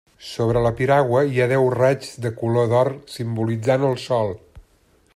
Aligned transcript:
Sobre 0.27 0.61
la 0.67 0.71
piragua 0.79 1.21
hi 1.33 1.43
ha 1.43 1.47
deu 1.51 1.69
raigs 1.75 2.15
de 2.25 2.33
color 2.41 2.73
d'or 2.75 2.91
simbolitzant 3.19 3.87
el 3.93 3.99
sol. 4.09 4.39